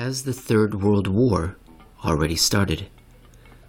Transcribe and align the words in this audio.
Has 0.00 0.24
the 0.24 0.32
Third 0.32 0.82
World 0.82 1.06
War 1.08 1.58
already 2.06 2.34
started? 2.34 2.86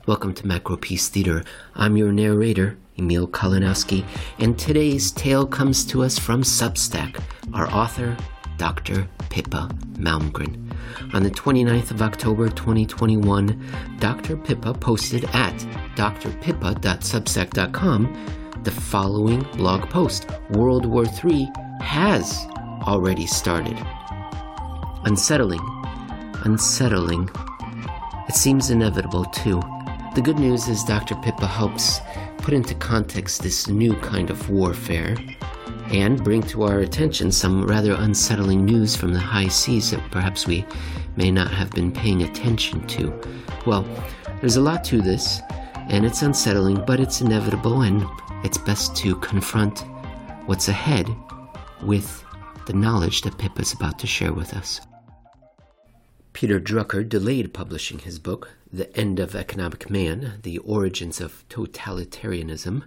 Welcome 0.08 0.34
to 0.36 0.44
Macropiece 0.44 1.10
Theater. 1.10 1.44
I'm 1.76 1.97
your 1.97 2.13
narrator, 2.13 2.78
Emil 2.97 3.28
Kalinowski, 3.28 4.05
and 4.39 4.57
today's 4.57 5.12
tale 5.12 5.46
comes 5.46 5.83
to 5.88 6.04
us 6.04 6.17
from 6.17 6.41
Substack, 6.41 7.21
our 7.54 7.70
author, 7.70 8.15
Dr. 8.55 9.09
Pippa 9.29 9.70
Malmgren. 9.97 10.71
On 11.13 11.22
the 11.22 11.31
29th 11.31 11.92
of 11.92 12.02
October 12.02 12.48
2021, 12.48 13.98
Dr. 14.00 14.38
Pippa 14.38 14.74
posted 14.74 15.26
at 15.34 15.58
drpippa.substack.com 15.98 18.62
the 18.63 18.72
following 18.72 19.41
blog 19.58 19.90
post 19.90 20.30
World 20.52 20.86
War 20.86 21.04
III 21.04 21.50
has 21.82 22.48
already 22.88 23.27
started. 23.27 23.77
Unsettling. 25.04 25.80
Unsettling. 26.44 27.29
It 28.27 28.35
seems 28.35 28.70
inevitable, 28.70 29.25
too. 29.25 29.61
The 30.16 30.21
good 30.21 30.39
news 30.39 30.67
is 30.67 30.83
Dr. 30.83 31.16
Pippa 31.16 31.47
helps 31.47 31.99
put 32.39 32.53
into 32.53 32.73
context 32.75 33.43
this 33.43 33.67
new 33.67 33.95
kind 33.97 34.29
of 34.29 34.49
warfare 34.49 35.16
and 35.91 36.23
bring 36.23 36.41
to 36.41 36.63
our 36.63 36.80
attention 36.80 37.31
some 37.31 37.66
rather 37.66 37.93
unsettling 37.93 38.66
news 38.66 38.95
from 38.95 39.13
the 39.13 39.19
high 39.19 39.47
seas 39.47 39.91
that 39.91 40.02
perhaps 40.11 40.47
we 40.47 40.66
may 41.16 41.30
not 41.30 41.52
have 41.52 41.69
been 41.71 41.91
paying 41.91 42.23
attention 42.23 42.85
to. 42.88 43.13
Well, 43.66 43.85
there's 44.39 44.55
a 44.55 44.61
lot 44.61 44.83
to 44.85 45.02
this, 45.02 45.41
and 45.89 46.05
it's 46.05 46.21
unsettling, 46.21 46.83
but 46.85 46.99
it's 46.99 47.21
inevitable, 47.21 47.81
and 47.81 48.05
it's 48.44 48.58
best 48.58 48.95
to 48.97 49.16
confront 49.17 49.85
what's 50.47 50.67
ahead 50.69 51.08
with 51.83 52.23
the 52.66 52.73
knowledge 52.73 53.21
that 53.21 53.38
Pippa 53.38 53.61
is 53.61 53.73
about 53.73 53.99
to 53.99 54.08
share 54.08 54.33
with 54.33 54.53
us. 54.55 54.81
Peter 56.34 56.59
Drucker 56.59 57.08
delayed 57.08 57.53
publishing 57.53 57.99
his 57.99 58.17
book, 58.17 58.52
The 58.72 58.95
End 58.98 59.20
of 59.20 59.36
Economic 59.36 59.89
Man 59.89 60.39
The 60.44 60.59
Origins 60.59 61.19
of 61.19 61.44
Totalitarianism, 61.50 62.83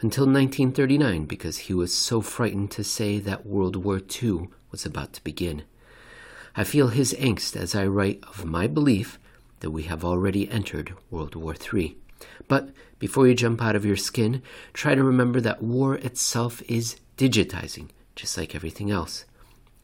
until 0.00 0.24
1939 0.24 1.26
because 1.26 1.58
he 1.58 1.74
was 1.74 1.94
so 1.94 2.20
frightened 2.20 2.70
to 2.72 2.82
say 2.82 3.18
that 3.18 3.46
World 3.46 3.76
War 3.76 4.00
II 4.22 4.48
was 4.70 4.86
about 4.86 5.12
to 5.12 5.24
begin. 5.24 5.64
I 6.56 6.64
feel 6.64 6.88
his 6.88 7.14
angst 7.14 7.54
as 7.54 7.74
I 7.74 7.86
write 7.86 8.24
of 8.28 8.46
my 8.46 8.66
belief 8.66 9.18
that 9.60 9.70
we 9.70 9.82
have 9.84 10.04
already 10.04 10.50
entered 10.50 10.94
World 11.10 11.34
War 11.34 11.54
III. 11.54 11.96
But 12.48 12.70
before 12.98 13.28
you 13.28 13.34
jump 13.34 13.62
out 13.62 13.76
of 13.76 13.84
your 13.84 13.96
skin, 13.96 14.42
try 14.72 14.94
to 14.94 15.04
remember 15.04 15.40
that 15.42 15.62
war 15.62 15.96
itself 15.96 16.62
is 16.66 16.96
digitizing, 17.18 17.90
just 18.14 18.38
like 18.38 18.54
everything 18.54 18.90
else. 18.90 19.26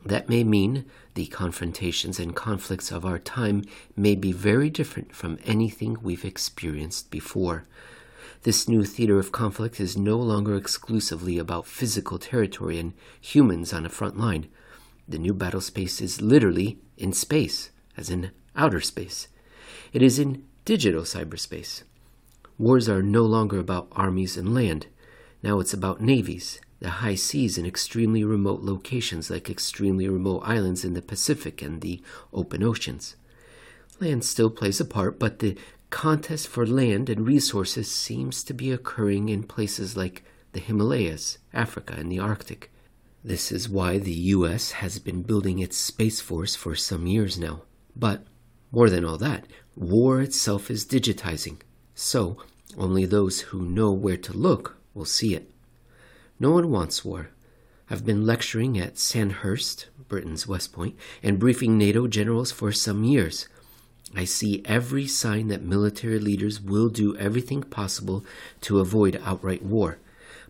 That 0.04 0.28
may 0.28 0.42
mean 0.42 0.84
the 1.14 1.26
confrontations 1.26 2.18
and 2.18 2.34
conflicts 2.34 2.90
of 2.90 3.04
our 3.04 3.18
time 3.18 3.64
may 3.96 4.14
be 4.14 4.32
very 4.32 4.68
different 4.68 5.14
from 5.14 5.38
anything 5.44 5.98
we've 6.02 6.24
experienced 6.24 7.10
before. 7.10 7.64
This 8.42 8.68
new 8.68 8.84
theater 8.84 9.20
of 9.20 9.30
conflict 9.30 9.78
is 9.78 9.96
no 9.96 10.16
longer 10.16 10.56
exclusively 10.56 11.38
about 11.38 11.66
physical 11.66 12.18
territory 12.18 12.78
and 12.78 12.94
humans 13.20 13.72
on 13.72 13.86
a 13.86 13.88
front 13.88 14.18
line. 14.18 14.48
The 15.06 15.18
new 15.18 15.32
battle 15.32 15.60
space 15.60 16.00
is 16.00 16.20
literally 16.20 16.78
in 16.96 17.12
space, 17.12 17.70
as 17.96 18.10
in 18.10 18.32
outer 18.56 18.80
space. 18.80 19.28
It 19.92 20.02
is 20.02 20.18
in 20.18 20.44
digital 20.64 21.02
cyberspace. 21.02 21.84
Wars 22.58 22.88
are 22.88 23.02
no 23.02 23.24
longer 23.24 23.58
about 23.58 23.88
armies 23.92 24.36
and 24.36 24.52
land. 24.54 24.86
Now 25.42 25.60
it's 25.60 25.74
about 25.74 26.00
navies, 26.00 26.60
the 26.82 26.90
high 26.90 27.14
seas 27.14 27.56
in 27.56 27.64
extremely 27.64 28.24
remote 28.24 28.62
locations 28.62 29.30
like 29.30 29.48
extremely 29.48 30.08
remote 30.08 30.40
islands 30.40 30.84
in 30.84 30.94
the 30.94 31.00
Pacific 31.00 31.62
and 31.62 31.80
the 31.80 32.02
open 32.32 32.62
oceans. 32.64 33.14
Land 34.00 34.24
still 34.24 34.50
plays 34.50 34.80
a 34.80 34.84
part, 34.84 35.16
but 35.16 35.38
the 35.38 35.56
contest 35.90 36.48
for 36.48 36.66
land 36.66 37.08
and 37.08 37.24
resources 37.24 37.88
seems 37.88 38.42
to 38.42 38.52
be 38.52 38.72
occurring 38.72 39.28
in 39.28 39.44
places 39.44 39.96
like 39.96 40.24
the 40.52 40.60
Himalayas, 40.60 41.38
Africa, 41.54 41.94
and 41.96 42.10
the 42.10 42.18
Arctic. 42.18 42.72
This 43.22 43.52
is 43.52 43.68
why 43.68 43.98
the 43.98 44.32
US 44.34 44.72
has 44.72 44.98
been 44.98 45.22
building 45.22 45.60
its 45.60 45.76
Space 45.76 46.20
Force 46.20 46.56
for 46.56 46.74
some 46.74 47.06
years 47.06 47.38
now. 47.38 47.62
But 47.94 48.24
more 48.72 48.90
than 48.90 49.04
all 49.04 49.18
that, 49.18 49.46
war 49.76 50.20
itself 50.20 50.68
is 50.68 50.84
digitizing. 50.84 51.58
So, 51.94 52.38
only 52.76 53.04
those 53.04 53.40
who 53.40 53.62
know 53.62 53.92
where 53.92 54.16
to 54.16 54.32
look 54.32 54.78
will 54.94 55.04
see 55.04 55.36
it. 55.36 55.48
No 56.42 56.50
one 56.50 56.72
wants 56.72 57.04
war. 57.04 57.30
I've 57.88 58.04
been 58.04 58.26
lecturing 58.26 58.76
at 58.76 58.98
Sandhurst, 58.98 59.86
Britain's 60.08 60.44
West 60.44 60.72
Point, 60.72 60.96
and 61.22 61.38
briefing 61.38 61.78
NATO 61.78 62.08
generals 62.08 62.50
for 62.50 62.72
some 62.72 63.04
years. 63.04 63.46
I 64.16 64.24
see 64.24 64.60
every 64.64 65.06
sign 65.06 65.46
that 65.48 65.62
military 65.62 66.18
leaders 66.18 66.60
will 66.60 66.88
do 66.88 67.16
everything 67.16 67.62
possible 67.62 68.24
to 68.62 68.80
avoid 68.80 69.22
outright 69.24 69.62
war. 69.62 69.98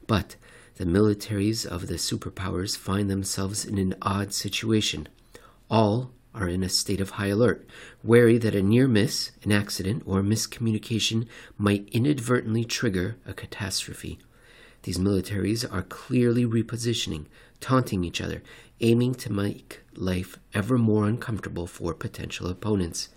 But 0.07 0.37
the 0.77 0.87
militaries 0.87 1.67
of 1.67 1.89
the 1.89 1.97
superpowers 1.97 2.75
find 2.75 3.11
themselves 3.11 3.63
in 3.67 3.77
an 3.77 3.95
odd 4.01 4.33
situation. 4.33 5.09
All 5.69 6.11
are 6.35 6.49
in 6.49 6.63
a 6.63 6.71
state 6.71 7.03
of 7.03 7.11
high 7.11 7.27
alert, 7.27 7.69
wary 8.03 8.39
that 8.39 8.55
a 8.55 8.63
near 8.63 8.89
miss, 8.89 9.33
an 9.43 9.53
accident, 9.53 10.05
or 10.07 10.23
miscommunication 10.23 11.27
might 11.59 11.87
inadvertently 11.93 12.65
trigger 12.65 13.17
a 13.27 13.35
catastrophe. 13.35 14.19
These 14.83 14.99
militaries 14.99 15.65
are 15.73 15.83
clearly 15.83 16.45
repositioning, 16.45 17.27
taunting 17.61 18.05
each 18.05 18.21
other, 18.21 18.43
aiming 18.81 19.15
to 19.17 19.33
make 19.33 19.81
life 19.95 20.39
ever 20.53 20.77
more 20.77 21.07
uncomfortable 21.07 21.67
for 21.67 21.95
potential 21.95 22.49
opponents. 22.49 23.09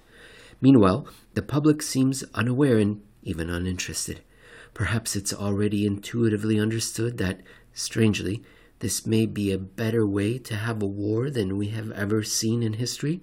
Meanwhile, 0.62 1.08
the 1.34 1.42
public 1.42 1.82
seems 1.82 2.24
unaware 2.34 2.78
and 2.78 3.02
even 3.24 3.50
uninterested. 3.50 4.22
Perhaps 4.74 5.16
it's 5.16 5.34
already 5.34 5.86
intuitively 5.86 6.60
understood 6.60 7.18
that, 7.18 7.42
strangely, 7.74 8.44
this 8.80 9.06
may 9.06 9.26
be 9.26 9.52
a 9.52 9.58
better 9.58 10.06
way 10.06 10.38
to 10.38 10.56
have 10.56 10.82
a 10.82 10.86
war 10.86 11.30
than 11.30 11.58
we 11.58 11.70
have 11.70 11.92
ever 11.92 12.24
seen 12.24 12.62
in 12.62 12.74
history. 12.74 13.22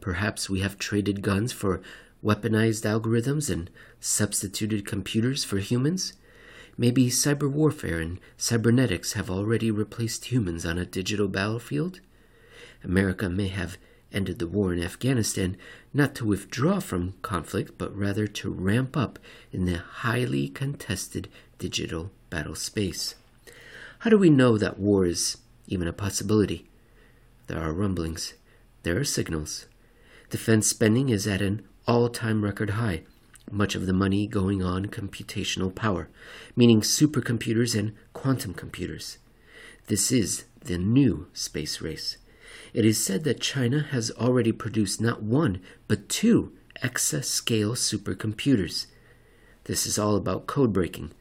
Perhaps 0.00 0.48
we 0.48 0.60
have 0.60 0.78
traded 0.78 1.20
guns 1.20 1.52
for 1.52 1.82
weaponized 2.24 2.84
algorithms 2.84 3.50
and 3.50 3.70
substituted 4.00 4.86
computers 4.86 5.44
for 5.44 5.58
humans. 5.58 6.14
Maybe 6.80 7.08
cyber 7.08 7.50
warfare 7.50 7.98
and 7.98 8.20
cybernetics 8.36 9.14
have 9.14 9.28
already 9.28 9.72
replaced 9.72 10.26
humans 10.26 10.64
on 10.64 10.78
a 10.78 10.86
digital 10.86 11.26
battlefield. 11.26 12.00
America 12.84 13.28
may 13.28 13.48
have 13.48 13.76
ended 14.12 14.38
the 14.38 14.46
war 14.46 14.72
in 14.72 14.80
Afghanistan 14.80 15.56
not 15.92 16.14
to 16.14 16.24
withdraw 16.24 16.78
from 16.78 17.14
conflict, 17.20 17.76
but 17.78 17.94
rather 17.96 18.28
to 18.28 18.50
ramp 18.50 18.96
up 18.96 19.18
in 19.52 19.64
the 19.66 19.78
highly 19.78 20.48
contested 20.48 21.28
digital 21.58 22.12
battle 22.30 22.54
space. 22.54 23.16
How 24.00 24.10
do 24.10 24.16
we 24.16 24.30
know 24.30 24.56
that 24.56 24.78
war 24.78 25.04
is 25.04 25.38
even 25.66 25.88
a 25.88 25.92
possibility? 25.92 26.70
There 27.48 27.58
are 27.58 27.72
rumblings, 27.72 28.34
there 28.84 28.96
are 28.96 29.04
signals. 29.04 29.66
Defense 30.30 30.68
spending 30.68 31.08
is 31.08 31.26
at 31.26 31.42
an 31.42 31.66
all 31.88 32.08
time 32.08 32.44
record 32.44 32.70
high, 32.70 33.02
much 33.52 33.74
of 33.74 33.86
the 33.86 33.92
money 33.92 34.26
going 34.26 34.62
on 34.62 34.86
computational 34.86 35.74
power, 35.74 36.08
meaning 36.54 36.80
supercomputers 36.80 37.78
and 37.78 37.94
quantum 38.12 38.54
computers. 38.54 39.18
This 39.86 40.12
is 40.12 40.44
the 40.60 40.78
new 40.78 41.28
space 41.32 41.80
race. 41.80 42.18
It 42.74 42.84
is 42.84 43.02
said 43.02 43.24
that 43.24 43.40
China 43.40 43.80
has 43.90 44.10
already 44.12 44.52
produced 44.52 45.00
not 45.00 45.22
one, 45.22 45.60
but 45.86 46.08
two 46.08 46.52
exascale 46.82 47.72
supercomputers. 47.72 48.86
This 49.64 49.86
is 49.86 49.98
all 49.98 50.16
about 50.16 50.46
code 50.46 50.72
breaking 50.72 51.12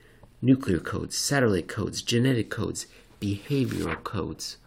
nuclear 0.41 0.79
codes, 0.79 1.17
satellite 1.17 1.67
codes, 1.67 2.01
genetic 2.01 2.49
codes, 2.49 2.87
behavioral 3.19 4.03
codes. 4.03 4.57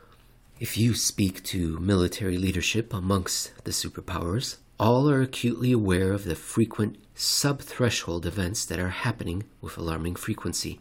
If 0.59 0.77
you 0.77 0.95
speak 0.95 1.43
to 1.45 1.79
military 1.79 2.37
leadership 2.37 2.93
amongst 2.93 3.65
the 3.65 3.71
superpowers, 3.71 4.57
all 4.81 5.11
are 5.11 5.21
acutely 5.21 5.73
aware 5.73 6.11
of 6.11 6.25
the 6.25 6.35
frequent 6.35 6.97
sub-threshold 7.15 8.25
events 8.25 8.65
that 8.65 8.79
are 8.79 8.89
happening 8.89 9.45
with 9.61 9.77
alarming 9.77 10.15
frequency. 10.15 10.81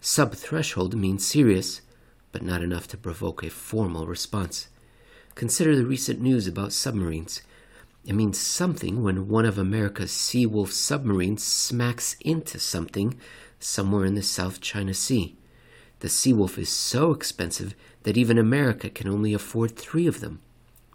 Sub-threshold 0.00 0.94
means 0.94 1.26
serious, 1.26 1.80
but 2.30 2.44
not 2.44 2.62
enough 2.62 2.86
to 2.86 2.96
provoke 2.96 3.42
a 3.42 3.50
formal 3.50 4.06
response. 4.06 4.68
Consider 5.34 5.74
the 5.74 5.84
recent 5.84 6.20
news 6.20 6.46
about 6.46 6.72
submarines. 6.72 7.42
It 8.06 8.12
means 8.12 8.38
something 8.38 9.02
when 9.02 9.26
one 9.26 9.44
of 9.44 9.58
America's 9.58 10.12
Seawolf 10.12 10.70
submarines 10.70 11.42
smacks 11.42 12.14
into 12.20 12.60
something 12.60 13.18
somewhere 13.58 14.04
in 14.04 14.14
the 14.14 14.22
South 14.22 14.60
China 14.60 14.94
Sea. 14.94 15.34
The 15.98 16.06
Seawolf 16.06 16.58
is 16.58 16.68
so 16.68 17.10
expensive 17.10 17.74
that 18.04 18.16
even 18.16 18.38
America 18.38 18.88
can 18.88 19.08
only 19.08 19.34
afford 19.34 19.74
three 19.74 20.06
of 20.06 20.20
them. 20.20 20.42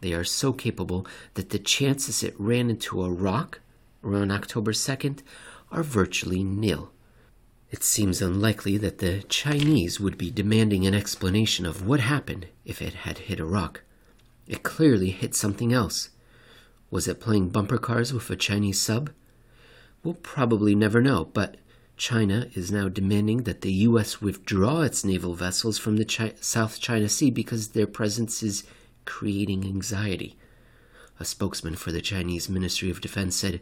They 0.01 0.13
are 0.13 0.23
so 0.23 0.53
capable 0.53 1.07
that 1.33 1.49
the 1.49 1.59
chances 1.59 2.23
it 2.23 2.35
ran 2.37 2.69
into 2.69 3.03
a 3.03 3.11
rock 3.11 3.61
around 4.03 4.31
October 4.31 4.71
2nd 4.71 5.21
are 5.71 5.83
virtually 5.83 6.43
nil. 6.43 6.91
It 7.69 7.83
seems 7.83 8.21
unlikely 8.21 8.77
that 8.77 8.99
the 8.99 9.23
Chinese 9.23 9.99
would 9.99 10.17
be 10.17 10.31
demanding 10.31 10.85
an 10.85 10.93
explanation 10.93 11.65
of 11.65 11.85
what 11.85 11.99
happened 11.99 12.47
if 12.63 12.81
it 12.81 12.93
had 12.93 13.17
hit 13.17 13.39
a 13.39 13.45
rock. 13.45 13.81
It 14.47 14.63
clearly 14.63 15.09
hit 15.09 15.35
something 15.35 15.73
else. 15.73 16.09
Was 16.89 17.07
it 17.07 17.19
playing 17.19 17.49
bumper 17.49 17.77
cars 17.77 18.13
with 18.13 18.29
a 18.29 18.37
Chinese 18.37 18.79
sub? 18.79 19.09
We'll 20.03 20.13
probably 20.13 20.75
never 20.75 21.01
know, 21.01 21.25
but 21.25 21.57
China 21.97 22.47
is 22.53 22.71
now 22.71 22.87
demanding 22.87 23.43
that 23.43 23.61
the 23.61 23.73
U.S. 23.73 24.21
withdraw 24.21 24.81
its 24.81 25.03
naval 25.03 25.33
vessels 25.33 25.77
from 25.77 25.97
the 25.97 26.05
Chi- 26.05 26.35
South 26.39 26.79
China 26.79 27.09
Sea 27.09 27.31
because 27.31 27.69
their 27.69 27.87
presence 27.87 28.41
is 28.41 28.63
creating 29.07 29.63
anxiety. 29.65 30.35
A 31.19 31.25
spokesman 31.25 31.75
for 31.75 31.91
the 31.91 32.01
Chinese 32.01 32.47
Ministry 32.47 32.91
of 32.91 33.01
Defense 33.01 33.35
said, 33.35 33.61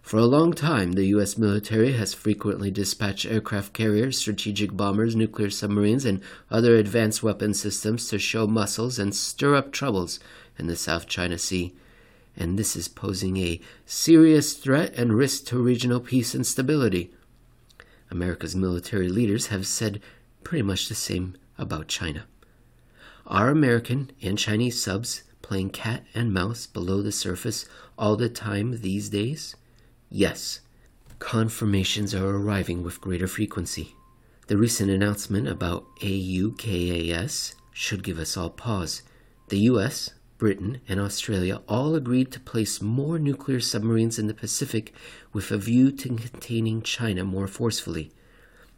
For 0.00 0.16
a 0.16 0.24
long 0.24 0.54
time, 0.54 0.92
the 0.92 1.04
U.S. 1.06 1.36
military 1.36 1.92
has 1.92 2.14
frequently 2.14 2.70
dispatched 2.70 3.26
aircraft 3.26 3.74
carriers, 3.74 4.16
strategic 4.16 4.74
bombers, 4.74 5.14
nuclear 5.14 5.50
submarines, 5.50 6.06
and 6.06 6.22
other 6.50 6.76
advanced 6.76 7.22
weapon 7.22 7.52
systems 7.52 8.08
to 8.08 8.18
show 8.18 8.46
muscles 8.46 8.98
and 8.98 9.14
stir 9.14 9.54
up 9.54 9.70
troubles 9.70 10.18
in 10.58 10.66
the 10.66 10.76
South 10.76 11.06
China 11.06 11.36
Sea. 11.36 11.74
And 12.36 12.58
this 12.58 12.74
is 12.74 12.88
posing 12.88 13.36
a 13.36 13.60
serious 13.84 14.54
threat 14.54 14.94
and 14.94 15.12
risk 15.12 15.44
to 15.46 15.58
regional 15.58 16.00
peace 16.00 16.34
and 16.34 16.46
stability. 16.46 17.12
America's 18.10 18.56
military 18.56 19.08
leaders 19.08 19.48
have 19.48 19.66
said 19.66 20.00
pretty 20.42 20.62
much 20.62 20.88
the 20.88 20.94
same 20.94 21.34
about 21.58 21.88
China. 21.88 22.24
Are 23.26 23.48
American 23.48 24.10
and 24.20 24.38
Chinese 24.38 24.82
subs 24.82 25.22
playing 25.40 25.70
cat 25.70 26.04
and 26.14 26.32
mouse 26.32 26.66
below 26.66 27.00
the 27.00 27.10
surface 27.10 27.64
all 27.96 28.16
the 28.16 28.28
time 28.28 28.82
these 28.82 29.08
days? 29.08 29.56
Yes. 30.10 30.60
Confirmations 31.20 32.14
are 32.14 32.28
arriving 32.28 32.82
with 32.82 33.00
greater 33.00 33.26
frequency. 33.26 33.94
The 34.48 34.58
recent 34.58 34.90
announcement 34.90 35.48
about 35.48 35.86
AUKUS 36.02 37.54
should 37.72 38.02
give 38.02 38.18
us 38.18 38.36
all 38.36 38.50
pause. 38.50 39.00
The 39.48 39.60
US, 39.70 40.10
Britain, 40.36 40.82
and 40.86 41.00
Australia 41.00 41.62
all 41.66 41.94
agreed 41.94 42.30
to 42.32 42.40
place 42.40 42.82
more 42.82 43.18
nuclear 43.18 43.60
submarines 43.60 44.18
in 44.18 44.26
the 44.26 44.34
Pacific 44.34 44.92
with 45.32 45.50
a 45.50 45.56
view 45.56 45.90
to 45.92 46.08
containing 46.08 46.82
China 46.82 47.24
more 47.24 47.46
forcefully. 47.46 48.12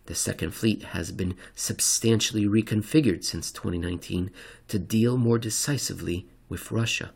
The 0.07 0.15
Second 0.15 0.53
Fleet 0.53 0.83
has 0.85 1.11
been 1.11 1.35
substantially 1.55 2.47
reconfigured 2.47 3.25
since 3.25 3.51
2019 3.51 4.31
to 4.69 4.79
deal 4.79 5.17
more 5.17 5.39
decisively 5.39 6.27
with 6.49 6.71
Russia. 6.71 7.11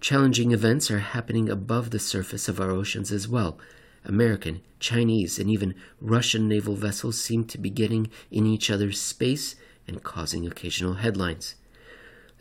Challenging 0.00 0.50
events 0.50 0.90
are 0.90 0.98
happening 0.98 1.48
above 1.48 1.90
the 1.90 2.00
surface 2.00 2.48
of 2.48 2.60
our 2.60 2.70
oceans 2.70 3.12
as 3.12 3.28
well. 3.28 3.56
American, 4.04 4.62
Chinese, 4.80 5.38
and 5.38 5.48
even 5.48 5.76
Russian 6.00 6.48
naval 6.48 6.74
vessels 6.74 7.20
seem 7.20 7.44
to 7.44 7.58
be 7.58 7.70
getting 7.70 8.10
in 8.30 8.46
each 8.46 8.68
other's 8.68 9.00
space 9.00 9.54
and 9.86 10.02
causing 10.02 10.44
occasional 10.44 10.94
headlines. 10.94 11.54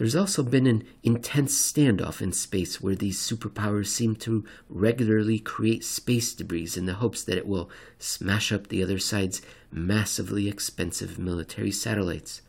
There's 0.01 0.15
also 0.15 0.41
been 0.41 0.65
an 0.65 0.83
intense 1.03 1.55
standoff 1.55 2.23
in 2.23 2.31
space 2.33 2.81
where 2.81 2.95
these 2.95 3.19
superpowers 3.19 3.85
seem 3.85 4.15
to 4.15 4.43
regularly 4.67 5.37
create 5.37 5.83
space 5.83 6.33
debris 6.33 6.71
in 6.75 6.87
the 6.87 6.95
hopes 6.95 7.23
that 7.23 7.37
it 7.37 7.45
will 7.45 7.69
smash 7.99 8.51
up 8.51 8.69
the 8.69 8.81
other 8.81 8.97
side's 8.97 9.43
massively 9.71 10.47
expensive 10.47 11.19
military 11.19 11.69
satellites. 11.69 12.41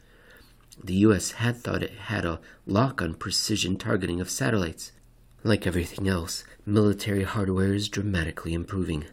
The 0.82 0.94
US 0.94 1.32
had 1.32 1.58
thought 1.58 1.82
it 1.82 1.93
had 1.93 2.25
a 2.25 2.40
lock 2.64 3.02
on 3.02 3.12
precision 3.12 3.76
targeting 3.76 4.19
of 4.19 4.31
satellites. 4.31 4.93
Like 5.44 5.66
everything 5.66 6.08
else, 6.08 6.44
military 6.64 7.25
hardware 7.25 7.75
is 7.75 7.90
dramatically 7.90 8.55
improving. 8.55 9.05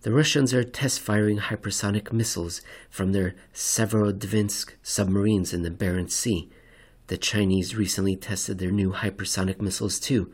The 0.00 0.12
Russians 0.12 0.54
are 0.54 0.64
test 0.64 1.00
firing 1.00 1.36
hypersonic 1.36 2.14
missiles 2.14 2.62
from 2.88 3.12
their 3.12 3.34
Severodvinsk 3.52 4.72
submarines 4.82 5.52
in 5.52 5.60
the 5.60 5.70
Barents 5.70 6.12
Sea 6.12 6.50
the 7.06 7.16
Chinese 7.16 7.76
recently 7.76 8.16
tested 8.16 8.58
their 8.58 8.70
new 8.70 8.92
hypersonic 8.92 9.60
missiles 9.60 10.00
too. 10.00 10.32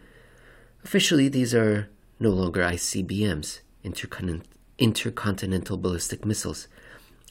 Officially, 0.85 1.29
these 1.29 1.55
are 1.55 1.89
no 2.19 2.31
longer 2.31 2.63
ICBMs, 2.63 3.61
intercontinental 4.79 5.77
ballistic 5.77 6.25
missiles. 6.25 6.69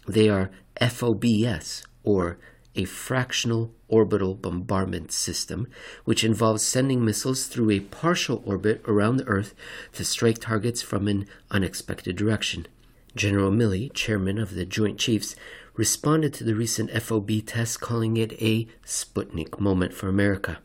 They 0.08 0.30
are 0.30 0.52
FOBS, 0.80 1.84
or 2.04 2.38
a 2.76 2.86
fractional 2.86 3.74
orbital 3.88 4.36
bombardment 4.36 5.12
system, 5.12 5.68
which 6.06 6.24
involves 6.24 6.64
sending 6.64 7.04
missiles 7.04 7.48
through 7.48 7.72
a 7.72 7.80
partial 7.80 8.42
orbit 8.46 8.82
around 8.88 9.18
the 9.18 9.28
Earth 9.28 9.54
to 9.94 10.06
strike 10.06 10.38
targets 10.38 10.82
from 10.82 11.08
an 11.08 11.28
unexpected 11.52 12.16
direction. 12.16 12.68
General 13.16 13.52
Milley, 13.52 13.92
chairman 13.94 14.38
of 14.38 14.54
the 14.54 14.66
Joint 14.66 15.00
Chiefs, 15.00 15.36
responded 15.80 16.34
to 16.34 16.44
the 16.44 16.56
recent 16.56 16.92
FOB 16.92 17.32
test, 17.46 17.80
calling 17.80 18.18
it 18.18 18.34
a 18.42 18.68
Sputnik 18.86 19.62
moment 19.62 19.94
for 19.94 20.10
America. 20.10 20.60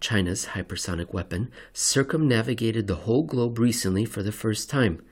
China's 0.00 0.48
hypersonic 0.52 1.14
weapon 1.14 1.50
circumnavigated 1.72 2.86
the 2.86 3.06
whole 3.06 3.22
globe 3.22 3.58
recently 3.58 4.04
for 4.04 4.22
the 4.22 4.30
first 4.30 4.68
time. 4.68 5.02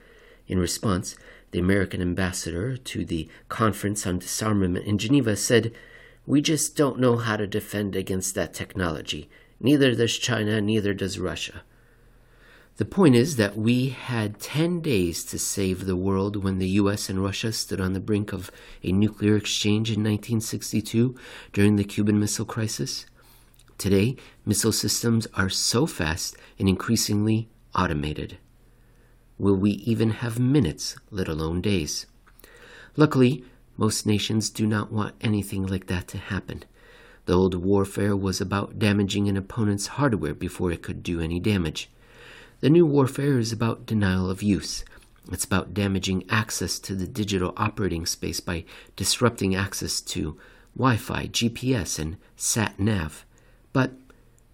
In 0.49 0.59
response, 0.59 1.17
the 1.51 1.59
American 1.59 2.03
ambassador 2.03 2.77
to 2.77 3.07
the 3.07 3.27
Conference 3.49 4.07
on 4.07 4.19
Disarmament 4.19 4.85
in 4.85 4.99
Geneva 4.99 5.35
said, 5.35 5.73
We 6.27 6.43
just 6.43 6.77
don't 6.77 7.01
know 7.01 7.17
how 7.17 7.39
to 7.39 7.47
defend 7.47 7.97
against 7.97 8.35
that 8.35 8.53
technology. 8.53 9.31
Neither 9.59 9.95
does 9.95 10.19
China, 10.19 10.61
neither 10.61 10.93
does 10.93 11.19
Russia. 11.19 11.63
The 12.77 12.85
point 12.87 13.15
is 13.15 13.37
that 13.37 13.57
we 13.57 13.91
had 13.91 14.41
10 14.41 14.81
days 14.81 15.25
to 15.25 15.39
save 15.39 15.85
the 15.85 15.97
world 15.97 16.43
when 16.43 16.59
the 16.59 16.71
US 16.71 17.11
and 17.11 17.23
Russia 17.23 17.53
stood 17.53 17.81
on 17.81 17.93
the 17.93 18.01
brink 18.01 18.33
of 18.33 18.51
a 18.83 18.93
nuclear 18.93 19.37
exchange 19.37 19.91
in 19.91 20.01
1962 20.01 21.15
during 21.53 21.77
the 21.77 21.85
Cuban 21.85 22.19
Missile 22.19 22.47
Crisis. 22.47 23.05
Today, 23.77 24.17
missile 24.47 24.73
systems 24.73 25.27
are 25.35 25.51
so 25.51 25.87
fast 25.87 26.35
and 26.59 26.67
increasingly 26.67 27.51
automated. 27.75 28.39
Will 29.39 29.57
we 29.57 29.73
even 29.73 30.11
have 30.11 30.39
minutes, 30.39 30.97
let 31.11 31.29
alone 31.29 31.61
days? 31.61 32.07
Luckily, 32.97 33.45
most 33.77 34.07
nations 34.07 34.49
do 34.49 34.67
not 34.67 34.91
want 34.91 35.15
anything 35.21 35.67
like 35.67 35.89
that 35.89 36.09
to 36.09 36.19
happen. 36.19 36.63
The 37.27 37.35
old 37.35 37.55
warfare 37.55 38.17
was 38.17 38.41
about 38.41 38.79
damaging 38.79 39.29
an 39.29 39.37
opponent's 39.37 39.89
hardware 39.89 40.35
before 40.35 40.73
it 40.73 40.83
could 40.83 41.03
do 41.03 41.21
any 41.21 41.39
damage. 41.39 41.91
The 42.63 42.71
new 42.71 42.87
warfare 42.87 43.41
is 43.41 43.51
about 43.51 43.87
denial 43.87 44.31
of 44.31 44.41
use. 44.41 44.85
It's 45.33 45.45
about 45.45 45.75
damaging 45.75 46.25
access 46.31 46.79
to 46.79 46.95
the 46.95 47.09
digital 47.09 47.55
operating 47.57 48.07
space 48.07 48.39
by 48.39 48.65
disrupting 48.95 49.53
access 49.57 50.01
to 50.03 50.39
Wi 50.77 50.97
Fi, 50.97 51.27
GPS, 51.27 51.99
and 51.99 52.19
sat 52.37 52.79
nav. 52.79 53.27
But 53.73 53.95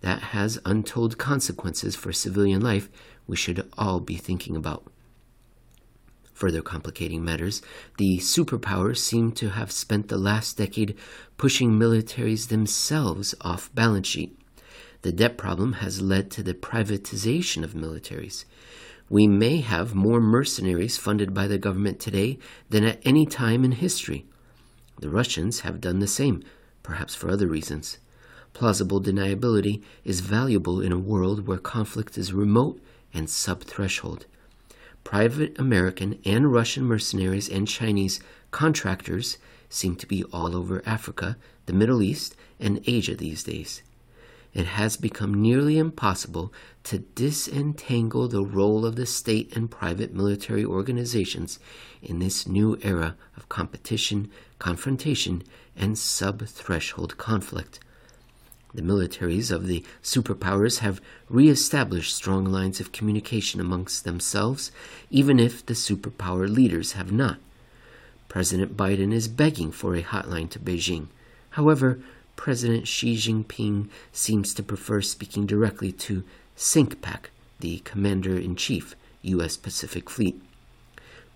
that 0.01 0.23
has 0.33 0.59
untold 0.65 1.19
consequences 1.19 1.95
for 1.97 2.11
civilian 2.11 2.63
life 2.63 2.89
we 3.27 3.37
should 3.37 3.69
all 3.77 4.01
be 4.01 4.17
thinking 4.17 4.57
about. 4.57 4.85
Further 6.33 6.63
complicating 6.63 7.23
matters, 7.23 7.61
the 7.99 8.21
superpowers 8.21 8.99
seem 8.99 9.33
to 9.33 9.51
have 9.51 9.71
spent 9.71 10.09
the 10.09 10.17
last 10.17 10.57
decade 10.57 10.97
pushing 11.37 11.73
militaries 11.73 12.49
themselves 12.49 13.35
off 13.43 13.71
balance 13.75 14.07
sheet. 14.07 14.38
The 15.03 15.13
debt 15.13 15.39
problem 15.39 15.75
has 15.75 16.03
led 16.03 16.29
to 16.33 16.43
the 16.43 16.55
privatization 16.55 17.63
of 17.63 17.73
militaries. 17.73 18.45
We 19.09 19.29
may 19.29 19.61
have 19.61 19.95
more 19.95 20.21
mercenaries 20.21 20.99
funded 20.99 21.33
by 21.33 21.47
the 21.47 21.57
government 21.57 22.01
today 22.01 22.39
than 22.69 22.83
at 22.83 23.01
any 23.05 23.25
time 23.25 23.65
in 23.65 23.73
history. 23.73 24.27
The 25.01 25.09
Russians 25.09 25.61
have 25.61 25.81
done 25.81 26.01
the 26.01 26.09
same, 26.09 26.43
perhaps 26.83 27.15
for 27.15 27.31
other 27.31 27.47
reasons. 27.47 27.99
Plausible 28.55 29.01
deniability 29.01 29.83
is 30.05 30.19
valuable 30.19 30.81
in 30.81 30.91
a 30.91 30.99
world 30.99 31.47
where 31.47 31.59
conflict 31.59 32.19
is 32.19 32.33
remote 32.33 32.81
and 33.15 33.31
sub 33.31 33.63
threshold. 33.63 34.27
Private 35.05 35.57
American 35.61 36.19
and 36.25 36.53
Russian 36.53 36.85
mercenaries 36.85 37.49
and 37.49 37.69
Chinese 37.69 38.19
contractors 38.51 39.39
seem 39.69 39.95
to 39.95 40.09
be 40.09 40.25
all 40.25 40.57
over 40.57 40.83
Africa, 40.85 41.37
the 41.67 41.73
Middle 41.73 42.03
East, 42.03 42.35
and 42.59 42.83
Asia 42.85 43.15
these 43.15 43.45
days 43.45 43.83
it 44.55 44.67
has 44.67 44.97
become 44.97 45.41
nearly 45.41 45.79
impossible 45.79 46.53
to 46.85 46.99
disentangle 46.99 48.29
the 48.29 48.45
role 48.45 48.87
of 48.87 48.97
the 48.97 49.07
state 49.07 49.55
and 49.55 49.71
private 49.71 50.15
military 50.15 50.65
organizations 50.65 51.59
in 52.03 52.19
this 52.19 52.47
new 52.47 52.79
era 52.83 53.17
of 53.37 53.49
competition, 53.49 54.31
confrontation, 54.59 55.43
and 55.77 55.99
sub 55.99 56.47
threshold 56.47 57.17
conflict. 57.19 57.79
The 58.75 58.83
militaries 58.83 59.51
of 59.51 59.67
the 59.67 59.85
superpowers 60.03 60.79
have 60.81 61.01
re-established 61.29 62.15
strong 62.15 62.45
lines 62.45 62.81
of 62.81 62.93
communication 62.93 63.61
amongst 63.61 64.05
themselves, 64.05 64.71
even 65.11 65.41
if 65.41 65.65
the 65.65 65.75
superpower 65.75 66.49
leaders 66.49 66.93
have 66.93 67.11
not. 67.11 67.39
President 68.29 68.77
Biden 68.77 69.13
is 69.13 69.27
begging 69.27 69.73
for 69.73 69.95
a 69.95 70.03
hotline 70.03 70.51
to 70.51 70.59
Beijing. 70.59 71.07
However, 71.51 71.99
President 72.39 72.89
Xi 72.89 73.17
Jinping 73.17 73.91
seems 74.13 74.55
to 74.55 74.63
prefer 74.63 75.03
speaking 75.03 75.45
directly 75.45 75.93
to 75.93 76.25
CINCPAC, 76.57 77.27
the 77.61 77.81
Commander 77.81 78.39
in 78.39 78.57
Chief, 78.57 78.97
U.S. 79.21 79.59
Pacific 79.59 80.09
Fleet. 80.09 80.41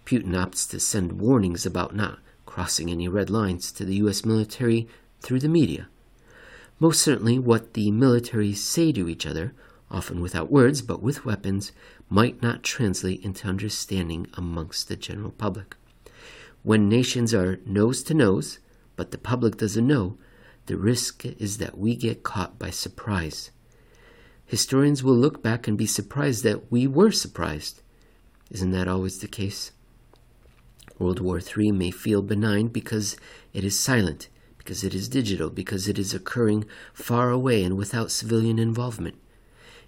Putin 0.07 0.31
opts 0.31 0.67
to 0.71 0.81
send 0.81 1.21
warnings 1.21 1.67
about 1.67 1.95
not 1.95 2.21
crossing 2.47 2.91
any 2.91 3.09
red 3.09 3.29
lines 3.29 3.71
to 3.73 3.85
the 3.85 3.97
U.S. 3.97 4.25
military 4.25 4.89
through 5.21 5.41
the 5.41 5.49
media. 5.49 5.89
Most 6.81 7.03
certainly, 7.03 7.39
what 7.39 7.75
the 7.75 7.91
militaries 7.91 8.57
say 8.57 8.93
to 8.93 9.09
each 9.09 9.27
other 9.27 9.53
often 9.93 10.21
without 10.21 10.51
words 10.51 10.83
but 10.83 11.03
with 11.03 11.25
weapons, 11.25 11.71
might 12.09 12.43
not 12.43 12.63
translate 12.63 13.23
into 13.25 13.47
understanding 13.47 14.27
amongst 14.35 14.89
the 14.89 14.97
general 14.97 15.33
public. 15.33 15.77
When 16.63 16.89
nations 16.89 17.35
are 17.35 17.61
nose 17.67 18.03
to 18.05 18.15
nose, 18.15 18.59
but 18.97 19.11
the 19.11 19.19
public 19.19 19.59
doesn't 19.59 19.87
know, 19.87 20.17
the 20.67 20.77
risk 20.77 21.25
is 21.25 21.59
that 21.59 21.79
we 21.79 21.97
get 21.97 22.23
caught 22.23 22.59
by 22.59 22.71
surprise. 22.71 23.51
Historians 24.47 25.03
will 25.03 25.17
look 25.17 25.43
back 25.43 25.67
and 25.67 25.79
be 25.79 25.87
surprised 25.87 26.45
that 26.45 26.71
we 26.71 26.87
were 26.87 27.11
surprised. 27.11 27.83
Isn't 28.51 28.71
that 28.73 28.89
always 28.89 29.19
the 29.19 29.29
case? 29.29 29.73
World 30.99 31.21
War 31.21 31.41
III 31.41 31.73
may 31.73 31.91
feel 31.91 32.23
benign 32.23 32.69
because 32.69 33.17
it 33.53 33.65
is 33.65 33.79
silent, 33.79 34.29
because 34.59 34.85
it 34.85 34.95
is 34.95 35.09
digital, 35.09 35.51
because 35.51 35.89
it 35.89 35.99
is 35.99 36.15
occurring 36.15 36.67
far 36.93 37.31
away 37.31 37.65
and 37.65 37.77
without 37.77 38.11
civilian 38.11 38.59
involvement. 38.59 39.17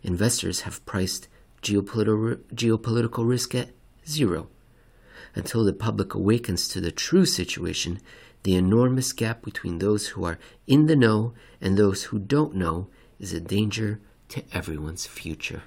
Investors 0.03 0.63
have 0.63 0.85
priced 0.87 1.29
geopolitical, 1.63 2.37
geopolitical 2.55 3.29
risk 3.29 3.55
at 3.55 3.71
zero. 4.09 4.49
Until 5.35 5.65
the 5.65 5.73
public 5.73 6.15
awakens 6.15 6.69
to 6.69 6.81
the 6.81 6.93
true 6.93 7.27
situation, 7.27 8.01
the 8.45 8.55
enormous 8.55 9.13
gap 9.13 9.43
between 9.43 9.79
those 9.79 10.09
who 10.09 10.25
are 10.25 10.39
in 10.67 10.87
the 10.87 10.95
know 10.95 11.33
and 11.61 11.77
those 11.77 12.05
who 12.05 12.19
don't 12.19 12.55
know 12.55 12.89
is 13.19 13.33
a 13.33 13.41
danger 13.41 14.01
to 14.29 14.43
everyone's 14.53 15.07
future. 15.07 15.63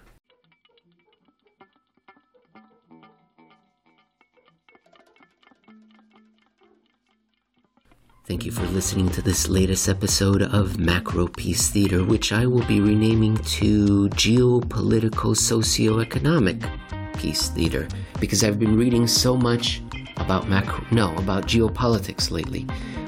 Thank 8.27 8.45
you 8.45 8.51
for 8.51 8.65
listening 8.67 9.09
to 9.11 9.21
this 9.21 9.47
latest 9.47 9.87
episode 9.87 10.41
of 10.41 10.73
Macropiece 10.73 11.69
Theater, 11.69 12.03
which 12.03 12.33
I 12.33 12.45
will 12.45 12.65
be 12.65 12.81
renaming 12.81 13.37
to 13.37 14.09
Geopolitical 14.09 15.33
Socioeconomic 15.33 16.69
Peace 17.17 17.47
Theater, 17.47 17.87
because 18.19 18.43
I've 18.43 18.59
been 18.59 18.77
reading 18.77 19.07
so 19.07 19.37
much 19.37 19.81
about 20.17 20.47
macro, 20.47 20.85
no, 20.91 21.15
about 21.17 21.45
geopolitics 21.45 22.31
lately. 22.31 22.65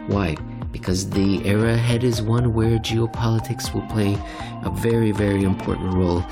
Why? 0.08 0.36
Because 0.72 1.10
the 1.10 1.46
era 1.46 1.74
ahead 1.74 2.04
is 2.04 2.22
one 2.22 2.54
where 2.54 2.78
geopolitics 2.80 3.74
will 3.74 3.88
play 3.88 4.18
a 4.64 4.70
very, 4.70 5.12
very 5.12 5.44
important 5.44 5.94
role 5.94 6.24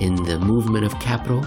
in 0.00 0.16
the 0.24 0.38
movement 0.38 0.84
of 0.84 0.98
capital 1.00 1.44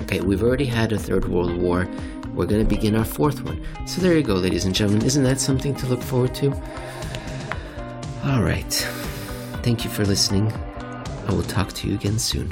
Okay, 0.01 0.21
we've 0.21 0.43
already 0.43 0.65
had 0.65 0.91
a 0.91 0.97
third 0.97 1.29
world 1.29 1.55
war. 1.57 1.87
We're 2.33 2.47
going 2.47 2.67
to 2.67 2.69
begin 2.69 2.95
our 2.95 3.05
fourth 3.05 3.43
one. 3.43 3.63
So 3.87 4.01
there 4.01 4.17
you 4.17 4.23
go, 4.23 4.33
ladies 4.33 4.65
and 4.65 4.75
gentlemen. 4.75 5.05
Isn't 5.05 5.23
that 5.23 5.39
something 5.39 5.73
to 5.75 5.85
look 5.85 6.01
forward 6.01 6.35
to? 6.35 6.51
All 8.25 8.41
right. 8.41 8.73
Thank 9.63 9.83
you 9.85 9.89
for 9.89 10.05
listening. 10.05 10.51
I 11.27 11.33
will 11.33 11.43
talk 11.43 11.73
to 11.73 11.87
you 11.87 11.95
again 11.95 12.19
soon. 12.19 12.51